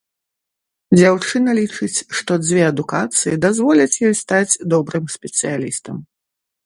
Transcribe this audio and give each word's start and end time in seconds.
Дзяўчына 0.97 1.49
лічыць, 1.59 1.97
што 2.21 2.31
дзве 2.45 2.63
адукацыі 2.71 3.39
дазволяць 3.47 3.99
ёй 4.09 4.15
стаць 4.25 4.59
добрым 4.75 5.05
спецыялістам. 5.17 5.95